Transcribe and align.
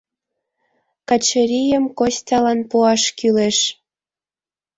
Качырийым 1.09 1.85
Костялан 1.97 2.59
пуаш 2.69 3.03
кӱлеш! 3.17 3.57